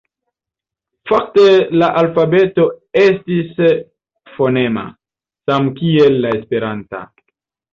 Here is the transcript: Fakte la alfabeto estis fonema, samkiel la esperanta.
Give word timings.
Fakte 1.11 1.43
la 1.81 1.89
alfabeto 2.01 2.65
estis 3.03 3.61
fonema, 4.39 4.87
samkiel 5.51 6.19
la 6.25 6.33
esperanta. 6.41 7.05